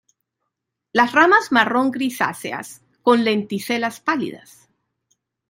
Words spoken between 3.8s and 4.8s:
pálidas.